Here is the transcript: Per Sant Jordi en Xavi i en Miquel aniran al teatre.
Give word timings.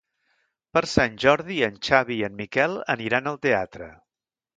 Per 0.77 0.81
Sant 0.93 1.19
Jordi 1.23 1.57
en 1.67 1.77
Xavi 1.87 2.17
i 2.21 2.25
en 2.29 2.39
Miquel 2.39 2.73
aniran 2.95 3.31
al 3.33 3.39
teatre. 3.45 3.91